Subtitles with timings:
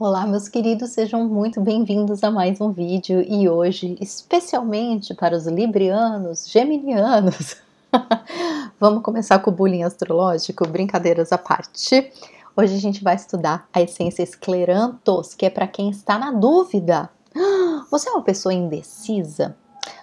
[0.00, 5.44] Olá, meus queridos, sejam muito bem-vindos a mais um vídeo e hoje, especialmente para os
[5.48, 7.56] librianos, geminianos,
[8.78, 12.12] vamos começar com o bullying astrológico, brincadeiras à parte.
[12.56, 17.10] Hoje a gente vai estudar a essência esclerantos, que é para quem está na dúvida.
[17.90, 19.56] Você é uma pessoa indecisa?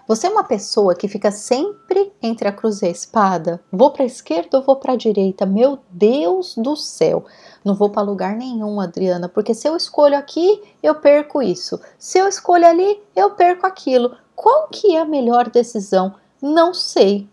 [0.08, 3.60] Você é uma pessoa que fica sempre entre a cruz e a espada?
[3.72, 5.48] Vou para a esquerda ou vou para a direita?
[5.48, 7.26] Meu Deus do céu!
[7.64, 11.82] Não vou para lugar nenhum, Adriana, porque se eu escolho aqui, eu perco isso.
[11.98, 14.16] Se eu escolho ali, eu perco aquilo.
[14.36, 16.14] Qual que é a melhor decisão?
[16.40, 17.28] Não sei.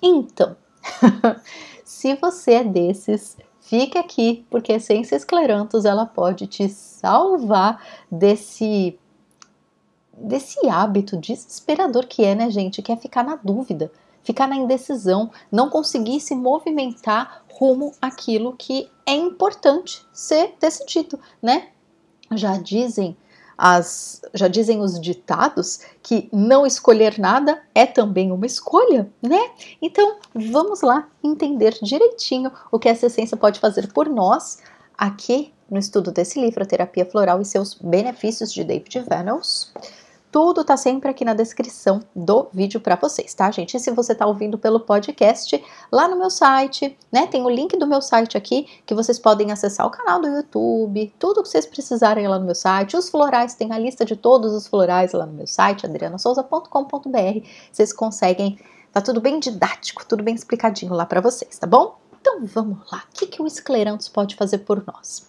[0.00, 0.56] Então,
[1.84, 8.98] se você é desses, fique aqui, porque a Essência Esclerantos ela pode te salvar desse
[10.16, 12.82] desse hábito desesperador que é, né, gente?
[12.82, 13.90] Que é ficar na dúvida,
[14.22, 21.68] ficar na indecisão, não conseguir se movimentar rumo àquilo que é importante ser decidido, né?
[22.32, 23.16] Já dizem
[23.56, 29.50] as, já dizem os ditados que não escolher nada é também uma escolha, né?
[29.80, 34.58] Então vamos lá entender direitinho o que essa essência pode fazer por nós
[34.98, 39.72] aqui no estudo desse livro, A Terapia Floral e seus Benefícios de David Venables.
[40.34, 43.76] Tudo tá sempre aqui na descrição do vídeo para vocês, tá, gente?
[43.76, 47.28] E se você tá ouvindo pelo podcast, lá no meu site, né?
[47.28, 51.14] Tem o link do meu site aqui que vocês podem acessar o canal do YouTube,
[51.20, 52.96] tudo que vocês precisarem lá no meu site.
[52.96, 57.48] Os florais, tem a lista de todos os florais lá no meu site, adrianasouza.com.br.
[57.70, 58.58] Vocês conseguem,
[58.92, 61.96] tá tudo bem didático, tudo bem explicadinho lá para vocês, tá bom?
[62.20, 63.04] Então vamos lá.
[63.08, 65.28] O que, que o esclerantos pode fazer por nós?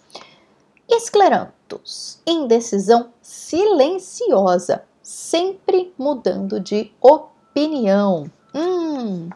[0.90, 8.26] Esclerantos, indecisão silenciosa sempre mudando de opinião.
[8.56, 9.30] Hum.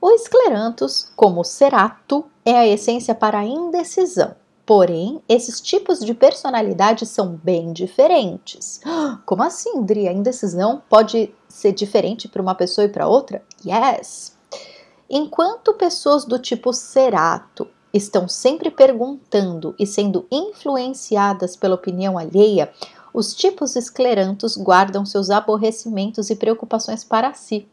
[0.00, 4.36] O esclerantos, como cerato, é a essência para a indecisão.
[4.64, 8.80] Porém, esses tipos de personalidade são bem diferentes.
[9.26, 10.06] Como assim, Dri?
[10.06, 13.42] A indecisão pode ser diferente para uma pessoa e para outra?
[13.66, 14.38] Yes!
[15.10, 22.72] Enquanto pessoas do tipo cerato estão sempre perguntando e sendo influenciadas pela opinião alheia,
[23.12, 27.68] os tipos esclerantos guardam seus aborrecimentos e preocupações para si.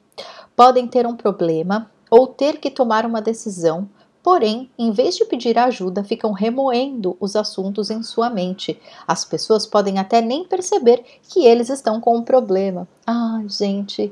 [0.56, 3.90] Podem ter um problema ou ter que tomar uma decisão,
[4.24, 8.80] porém, em vez de pedir ajuda, ficam remoendo os assuntos em sua mente.
[9.08, 12.88] As pessoas podem até nem perceber que eles estão com um problema.
[13.06, 14.12] Ah, gente,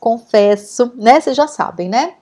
[0.00, 1.20] confesso, né?
[1.20, 2.14] Vocês já sabem, né?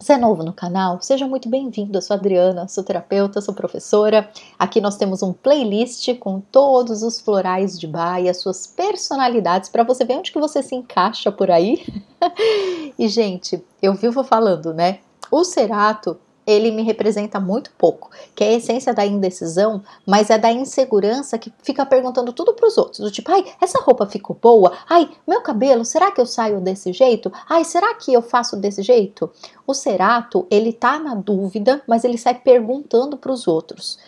[0.00, 1.02] Você é novo no canal?
[1.02, 1.98] Seja muito bem-vindo.
[1.98, 4.30] Eu sou Adriana, sou terapeuta, sou professora.
[4.56, 10.04] Aqui nós temos um playlist com todos os florais de Bahia, suas personalidades, para você
[10.04, 11.84] ver onde que você se encaixa por aí.
[12.96, 15.00] e, gente, eu vivo falando, né?
[15.32, 16.16] O Cerato
[16.48, 21.36] ele me representa muito pouco, que é a essência da indecisão, mas é da insegurança
[21.36, 24.72] que fica perguntando tudo para os outros, do tipo, ai, essa roupa ficou boa?
[24.88, 27.30] Ai, meu cabelo, será que eu saio desse jeito?
[27.46, 29.30] Ai, será que eu faço desse jeito?
[29.66, 33.98] O Cerato, ele tá na dúvida, mas ele sai perguntando para os outros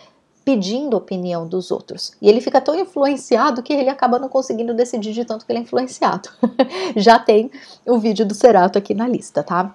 [0.43, 2.13] pedindo opinião dos outros.
[2.21, 5.61] E ele fica tão influenciado que ele acaba não conseguindo decidir de tanto que ele
[5.61, 6.29] é influenciado.
[6.97, 7.51] Já tem
[7.87, 9.75] o vídeo do Cerato aqui na lista, tá?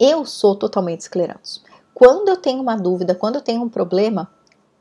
[0.00, 1.60] Eu sou totalmente escleranto.
[1.92, 4.30] Quando eu tenho uma dúvida, quando eu tenho um problema,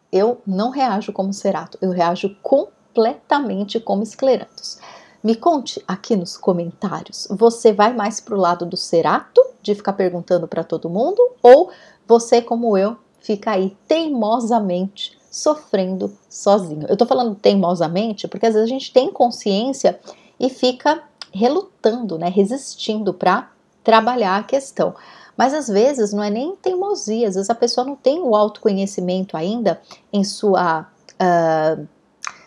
[0.09, 4.79] eu não reajo como cerato, eu reajo completamente como esclerantos.
[5.21, 10.47] Me conte aqui nos comentários, você vai mais pro lado do cerato, de ficar perguntando
[10.47, 11.69] para todo mundo, ou
[12.07, 16.85] você, como eu, fica aí teimosamente sofrendo sozinho?
[16.87, 19.99] Eu tô falando teimosamente porque às vezes a gente tem consciência
[20.39, 21.03] e fica
[21.33, 23.51] relutando, né, resistindo para
[23.89, 24.93] trabalhar a questão.
[25.35, 29.35] Mas às vezes não é nem teimosia, às vezes a pessoa não tem o autoconhecimento
[29.35, 29.81] ainda
[30.13, 30.87] em sua.
[31.15, 31.87] Uh,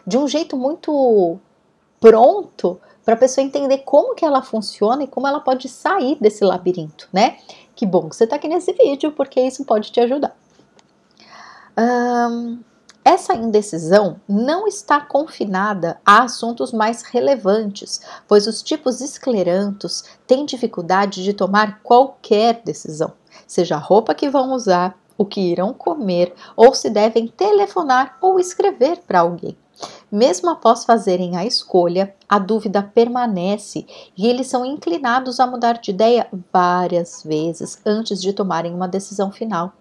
[0.06, 1.38] de um jeito muito
[2.00, 6.44] pronto para a pessoa entender como que ela funciona e como ela pode sair desse
[6.44, 7.38] labirinto, né?
[7.74, 10.36] Que bom que você está aqui nesse vídeo, porque isso pode te ajudar.
[11.78, 12.60] Um,
[13.04, 21.24] essa indecisão não está confinada a assuntos mais relevantes, pois os tipos esclerantos têm dificuldade
[21.24, 23.12] de tomar qualquer decisão,
[23.46, 28.38] seja a roupa que vão usar, o que irão comer ou se devem telefonar ou
[28.38, 29.56] escrever para alguém.
[30.12, 35.90] Mesmo após fazerem a escolha, a dúvida permanece e eles são inclinados a mudar de
[35.90, 39.72] ideia várias vezes antes de tomarem uma decisão final.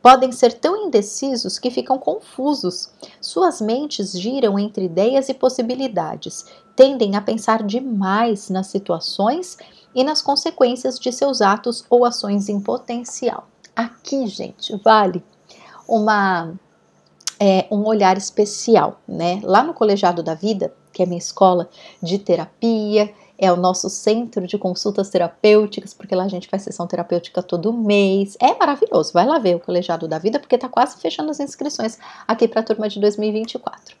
[0.00, 2.92] Podem ser tão indecisos que ficam confusos.
[3.20, 6.44] Suas mentes giram entre ideias e possibilidades,
[6.76, 9.58] tendem a pensar demais nas situações
[9.92, 13.48] e nas consequências de seus atos ou ações em potencial.
[13.74, 15.20] Aqui, gente, vale
[15.88, 16.54] uma
[17.40, 19.40] é, um olhar especial, né?
[19.42, 21.70] Lá no Colegiado da Vida, que é minha escola
[22.02, 26.86] de terapia, é o nosso centro de consultas terapêuticas, porque lá a gente faz sessão
[26.86, 28.36] terapêutica todo mês.
[28.38, 31.98] É maravilhoso, vai lá ver o Colegiado da Vida, porque tá quase fechando as inscrições
[32.28, 33.96] aqui para a turma de 2024.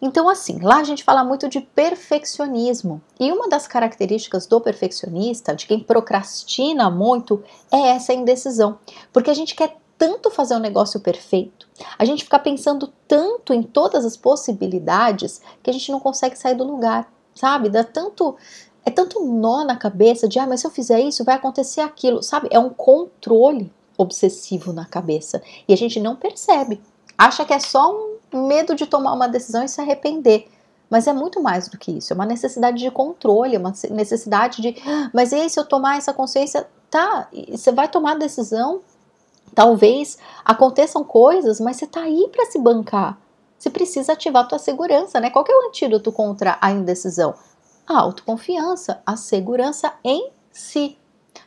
[0.00, 3.02] Então, assim, lá a gente fala muito de perfeccionismo.
[3.18, 8.78] E uma das características do perfeccionista, de quem procrastina muito, é essa indecisão.
[9.12, 11.68] Porque a gente quer tanto fazer um negócio perfeito,
[11.98, 16.54] a gente fica pensando tanto em todas as possibilidades que a gente não consegue sair
[16.54, 17.68] do lugar, sabe?
[17.68, 18.36] Dá tanto.
[18.86, 22.22] É tanto nó na cabeça de, ah, mas se eu fizer isso, vai acontecer aquilo,
[22.22, 22.48] sabe?
[22.50, 25.42] É um controle obsessivo na cabeça.
[25.66, 26.80] E a gente não percebe.
[27.18, 27.92] Acha que é só
[28.32, 30.48] um medo de tomar uma decisão e se arrepender.
[30.88, 32.12] Mas é muito mais do que isso.
[32.12, 34.76] É uma necessidade de controle, é uma necessidade de.
[34.86, 36.66] Ah, mas e aí, se eu tomar essa consciência?
[36.90, 38.80] Tá, você vai tomar a decisão
[39.54, 43.18] Talvez aconteçam coisas, mas você tá aí para se bancar.
[43.58, 45.30] Você precisa ativar a tua segurança, né?
[45.30, 47.34] Qual é o antídoto contra a indecisão?
[47.86, 50.96] A autoconfiança, a segurança em si.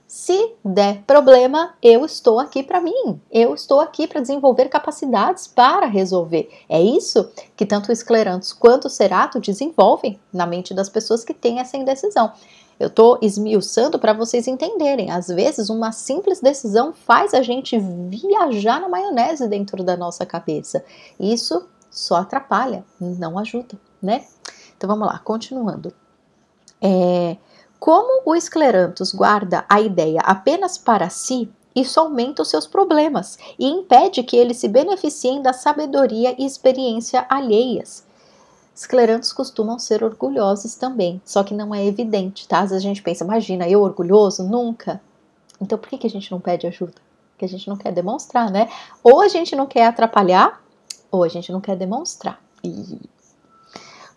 [0.06, 3.22] Se der problema, eu estou aqui para mim.
[3.32, 6.50] Eu estou aqui para desenvolver capacidades para resolver.
[6.68, 11.34] É isso que tanto o esclerantos quanto o cerato desenvolvem na mente das pessoas que
[11.34, 12.34] têm essa indecisão.
[12.82, 15.12] Eu estou esmiuçando para vocês entenderem.
[15.12, 20.84] Às vezes, uma simples decisão faz a gente viajar na maionese dentro da nossa cabeça.
[21.20, 24.26] Isso só atrapalha, não ajuda, né?
[24.76, 25.94] Então vamos lá, continuando.
[26.82, 27.38] É,
[27.80, 33.68] como o esclerantus guarda a ideia apenas para si, isso aumenta os seus problemas e
[33.68, 38.10] impede que eles se beneficiem da sabedoria e experiência alheias.
[38.74, 42.60] Esclerantes costumam ser orgulhosos também, só que não é evidente, tá?
[42.60, 44.44] Às vezes a gente pensa, imagina, eu orgulhoso?
[44.44, 45.02] Nunca.
[45.60, 46.96] Então por que, que a gente não pede ajuda?
[47.32, 48.70] Porque a gente não quer demonstrar, né?
[49.04, 50.62] Ou a gente não quer atrapalhar,
[51.12, 52.42] ou a gente não quer demonstrar.
[52.64, 53.00] E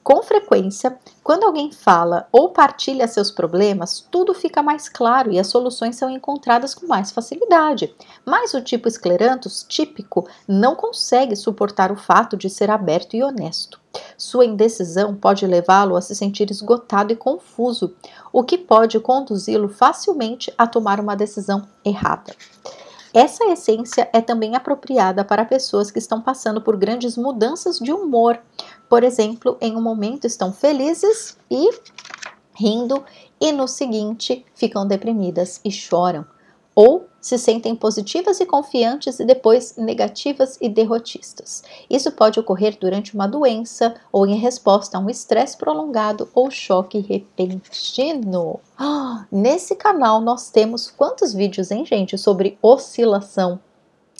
[0.04, 5.46] com frequência, quando alguém fala ou partilha seus problemas, tudo fica mais claro e as
[5.46, 7.94] soluções são encontradas com mais facilidade.
[8.22, 13.80] Mas o tipo esclerantus típico não consegue suportar o fato de ser aberto e honesto.
[14.18, 17.94] Sua indecisão pode levá-lo a se sentir esgotado e confuso,
[18.30, 22.34] o que pode conduzi-lo facilmente a tomar uma decisão errada.
[23.14, 28.40] Essa essência é também apropriada para pessoas que estão passando por grandes mudanças de humor.
[28.94, 31.68] Por exemplo, em um momento estão felizes e
[32.54, 33.02] rindo,
[33.40, 36.24] e no seguinte ficam deprimidas e choram
[36.76, 41.64] ou se sentem positivas e confiantes e depois negativas e derrotistas.
[41.90, 47.00] Isso pode ocorrer durante uma doença ou em resposta a um estresse prolongado ou choque
[47.00, 48.60] repentino.
[49.28, 53.58] Nesse canal nós temos quantos vídeos, hein, gente, sobre oscilação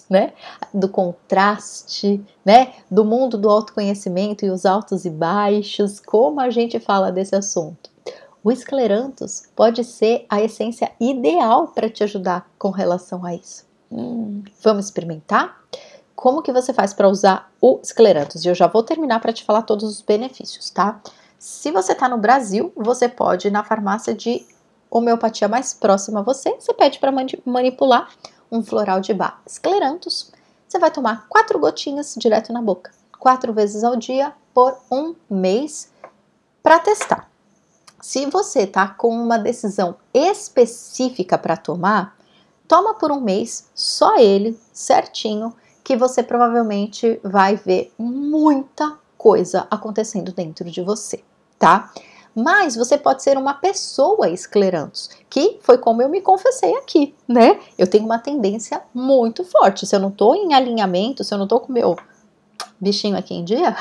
[0.08, 0.32] né?
[0.72, 2.74] Do contraste, né?
[2.90, 7.90] Do mundo do autoconhecimento e os altos e baixos, como a gente fala desse assunto.
[8.42, 13.64] O esclerantus pode ser a essência ideal para te ajudar com relação a isso.
[13.90, 15.58] Hum, vamos experimentar?
[16.14, 18.44] Como que você faz para usar o esclerantus?
[18.44, 21.00] E eu já vou terminar para te falar todos os benefícios, tá?
[21.38, 24.46] Se você está no Brasil, você pode ir na farmácia de
[24.90, 27.12] homeopatia mais próxima a você, você pede para
[27.44, 28.10] manipular
[28.50, 30.32] um floral de bar esclerantus.
[30.68, 35.90] Você vai tomar quatro gotinhas direto na boca, quatro vezes ao dia por um mês
[36.62, 37.30] para testar.
[38.00, 42.16] Se você tá com uma decisão específica para tomar,
[42.68, 50.32] toma por um mês só ele, certinho, que você provavelmente vai ver muita coisa acontecendo
[50.32, 51.22] dentro de você,
[51.58, 51.92] tá?
[52.34, 57.60] Mas você pode ser uma pessoa esclerantos, que foi como eu me confessei aqui, né?
[57.78, 59.86] Eu tenho uma tendência muito forte.
[59.86, 61.96] Se eu não tô em alinhamento, se eu não tô com meu
[62.80, 63.74] bichinho aqui em dia,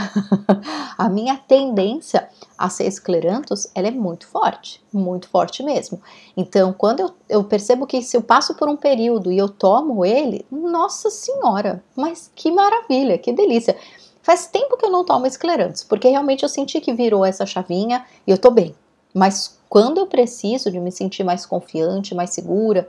[0.97, 6.01] a minha tendência a ser esclerantos, ela é muito forte, muito forte mesmo.
[6.37, 10.05] Então, quando eu, eu percebo que se eu passo por um período e eu tomo
[10.05, 13.75] ele, nossa senhora, mas que maravilha, que delícia.
[14.23, 18.05] Faz tempo que eu não tomo esclerantes, porque realmente eu senti que virou essa chavinha
[18.25, 18.73] e eu tô bem.
[19.13, 22.87] Mas quando eu preciso de me sentir mais confiante, mais segura,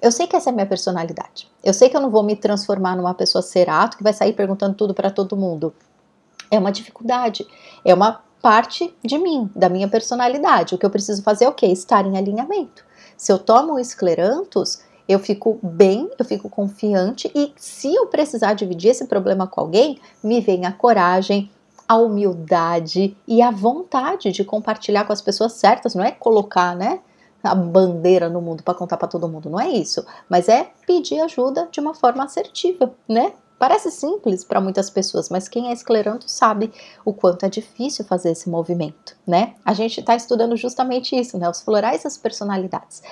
[0.00, 1.50] eu sei que essa é a minha personalidade.
[1.64, 4.76] Eu sei que eu não vou me transformar numa pessoa cerato que vai sair perguntando
[4.76, 5.74] tudo para todo mundo.
[6.48, 7.44] É uma dificuldade,
[7.84, 10.76] é uma parte de mim, da minha personalidade.
[10.76, 11.66] O que eu preciso fazer é o quê?
[11.66, 12.84] Estar em alinhamento.
[13.16, 18.54] Se eu tomo o esclerantus, eu fico bem, eu fico confiante e se eu precisar
[18.54, 21.50] dividir esse problema com alguém, me vem a coragem,
[21.88, 27.00] a humildade e a vontade de compartilhar com as pessoas certas, não é colocar, né?
[27.42, 31.20] a bandeira no mundo para contar para todo mundo, não é isso, mas é pedir
[31.20, 33.32] ajuda de uma forma assertiva, né?
[33.58, 36.72] Parece simples para muitas pessoas, mas quem é escleranto sabe
[37.04, 39.54] o quanto é difícil fazer esse movimento, né?
[39.64, 41.48] A gente está estudando justamente isso, né?
[41.48, 43.02] Os florais e as personalidades.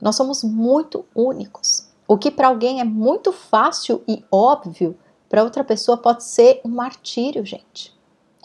[0.00, 1.88] Nós somos muito únicos.
[2.08, 4.96] O que para alguém é muito fácil e óbvio,
[5.28, 7.94] para outra pessoa pode ser um martírio, gente.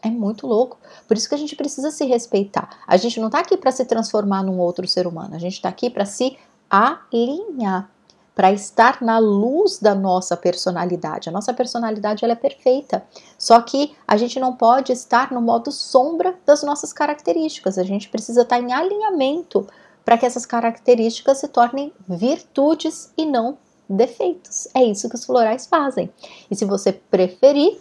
[0.04, 0.78] É muito louco.
[1.08, 2.70] Por isso que a gente precisa se respeitar.
[2.86, 5.36] A gente não está aqui para se transformar num outro ser humano.
[5.36, 6.38] A gente está aqui para se
[6.70, 7.90] alinhar
[8.36, 11.30] para estar na luz da nossa personalidade.
[11.30, 13.04] A nossa personalidade ela é perfeita,
[13.40, 17.78] só que a gente não pode estar no modo sombra das nossas características.
[17.78, 19.66] A gente precisa estar em alinhamento
[20.06, 23.58] para que essas características se tornem virtudes e não
[23.90, 24.68] defeitos.
[24.74, 26.12] É isso que os florais fazem.
[26.50, 27.80] E se você preferir,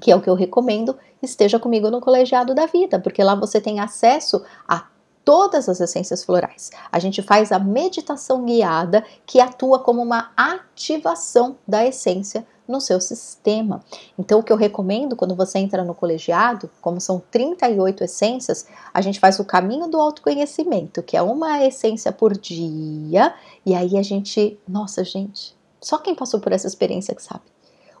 [0.00, 3.60] que é o que eu recomendo, esteja comigo no colegiado da vida, porque lá você
[3.60, 4.86] tem acesso a
[5.24, 6.70] todas as essências florais.
[6.90, 13.00] A gente faz a meditação guiada que atua como uma ativação da essência no seu
[13.00, 13.82] sistema.
[14.18, 19.00] Então, o que eu recomendo quando você entra no colegiado, como são 38 essências, a
[19.00, 23.34] gente faz o caminho do autoconhecimento, que é uma essência por dia,
[23.64, 27.42] e aí a gente, nossa, gente, só quem passou por essa experiência que sabe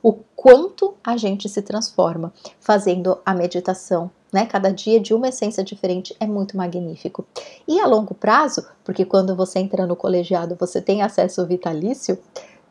[0.02, 4.46] o quanto a gente se transforma fazendo a meditação, né?
[4.46, 7.26] Cada dia de uma essência diferente é muito magnífico.
[7.66, 12.18] E a longo prazo, porque quando você entra no colegiado você tem acesso vitalício,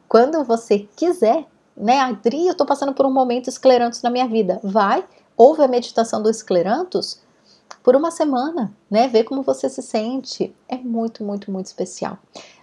[0.08, 1.46] quando você quiser,
[1.78, 2.00] né?
[2.00, 4.60] Adri, eu tô passando por um momento esclerantos na minha vida.
[4.64, 5.06] Vai,
[5.38, 7.22] ouve a meditação do esclerantos
[7.84, 9.08] por uma semana, né?
[9.08, 10.54] Ver como você se sente.
[10.68, 12.18] É muito, muito, muito especial.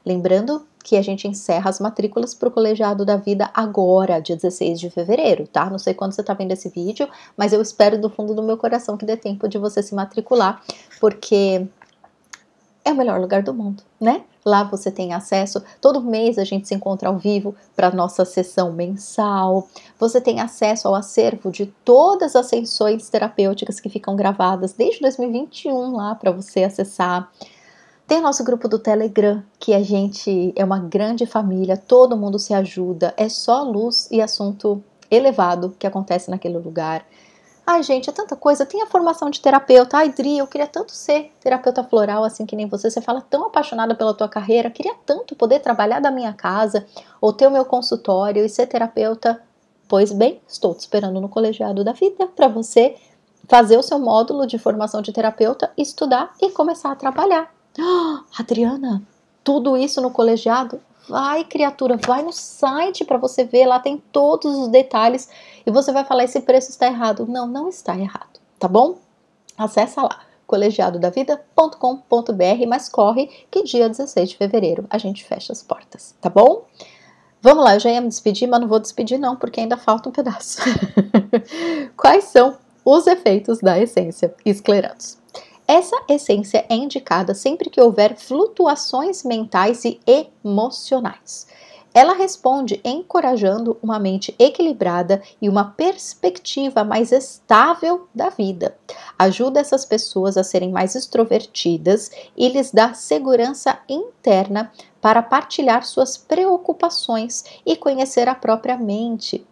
[0.05, 4.79] Lembrando que a gente encerra as matrículas para o Colegiado da Vida agora, dia 16
[4.79, 5.71] de fevereiro, tá?
[5.71, 8.59] Não sei quando você está vendo esse vídeo, mas eu espero do fundo do meu
[8.59, 10.63] coração que dê tempo de você se matricular,
[11.01, 11.67] porque
[12.85, 14.25] é o melhor lugar do mundo, né?
[14.45, 18.73] Lá você tem acesso, todo mês a gente se encontra ao vivo para nossa sessão
[18.73, 19.67] mensal.
[19.99, 25.97] Você tem acesso ao acervo de todas as sessões terapêuticas que ficam gravadas desde 2021
[25.97, 27.31] lá para você acessar.
[28.07, 32.53] Tem nosso grupo do Telegram, que a gente é uma grande família, todo mundo se
[32.53, 37.07] ajuda, é só luz e assunto elevado que acontece naquele lugar.
[37.67, 38.67] Ai, gente, é tanta coisa.
[38.67, 39.97] Tem a formação de terapeuta.
[39.97, 42.91] Ai, Dri, eu queria tanto ser terapeuta floral, assim que nem você.
[42.91, 44.71] Você fala tão apaixonada pela tua carreira.
[44.71, 46.87] Queria tanto poder trabalhar da minha casa
[47.21, 49.43] ou ter o meu consultório e ser terapeuta.
[49.89, 52.97] Pois bem, estou te esperando no colegiado da vida para você
[53.49, 57.53] fazer o seu módulo de formação de terapeuta, estudar e começar a trabalhar.
[58.39, 59.03] Adriana,
[59.43, 60.81] tudo isso no colegiado?
[61.09, 65.29] Vai, criatura, vai no site para você ver, lá tem todos os detalhes
[65.67, 67.27] e você vai falar esse preço está errado.
[67.27, 68.97] Não, não está errado, tá bom?
[69.57, 76.15] Acessa lá colegiadodavida.com.br, mas corre que dia 16 de fevereiro a gente fecha as portas,
[76.21, 76.65] tá bom?
[77.41, 80.09] Vamos lá, eu já ia me despedir, mas não vou despedir não, porque ainda falta
[80.09, 80.61] um pedaço.
[81.97, 85.19] Quais são os efeitos da essência esclerantes?
[85.75, 91.49] Essa essência é indicada sempre que houver flutuações mentais e emocionais.
[91.93, 98.77] Ela responde encorajando uma mente equilibrada e uma perspectiva mais estável da vida.
[99.19, 106.17] Ajuda essas pessoas a serem mais extrovertidas e lhes dá segurança interna para partilhar suas
[106.17, 109.45] preocupações e conhecer a própria mente.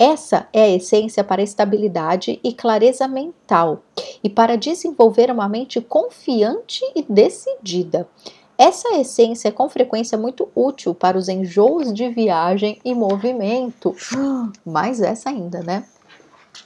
[0.00, 3.82] Essa é a essência para estabilidade e clareza mental
[4.24, 8.08] e para desenvolver uma mente confiante e decidida.
[8.56, 13.94] Essa essência é com frequência muito útil para os enjoos de viagem e movimento.
[14.64, 15.84] Mais essa ainda, né?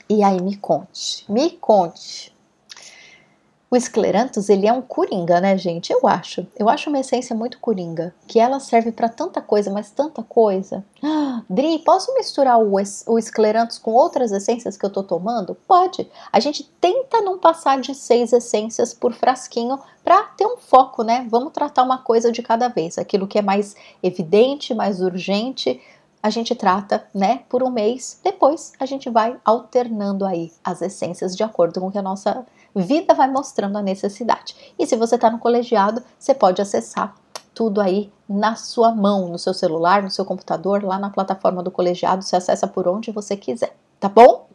[0.09, 2.34] E aí me conte, me conte,
[3.75, 5.91] o escleranthus, ele é um coringa, né, gente?
[5.91, 6.47] Eu acho.
[6.57, 10.83] Eu acho uma essência muito coringa, que ela serve para tanta coisa, mas tanta coisa.
[11.03, 13.19] Ah, Dri, posso misturar o, o
[13.81, 15.55] com outras essências que eu tô tomando?
[15.67, 16.09] Pode.
[16.31, 21.27] A gente tenta não passar de seis essências por frasquinho para ter um foco, né?
[21.29, 22.97] Vamos tratar uma coisa de cada vez.
[22.97, 25.81] Aquilo que é mais evidente, mais urgente,
[26.25, 28.19] a gente trata, né, por um mês.
[28.23, 32.43] Depois a gente vai alternando aí as essências de acordo com que a nossa
[32.75, 34.73] vida vai mostrando a necessidade.
[34.79, 37.13] E se você está no colegiado, você pode acessar
[37.53, 41.69] tudo aí na sua mão, no seu celular, no seu computador, lá na plataforma do
[41.69, 44.47] colegiado, você acessa por onde você quiser, tá bom?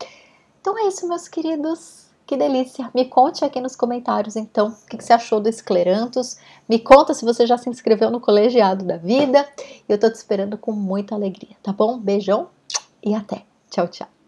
[0.61, 2.10] Então é isso, meus queridos.
[2.31, 2.89] Que delícia!
[2.95, 6.37] Me conte aqui nos comentários, então, o que você achou do Esclerantos.
[6.69, 9.45] Me conta se você já se inscreveu no Colegiado da Vida.
[9.89, 11.99] Eu tô te esperando com muita alegria, tá bom?
[11.99, 12.47] Beijão
[13.05, 13.43] e até.
[13.69, 14.20] Tchau, tchau.